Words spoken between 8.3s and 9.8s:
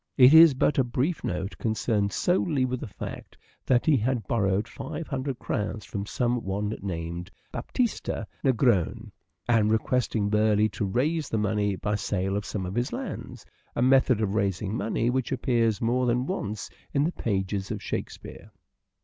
Nigrone, and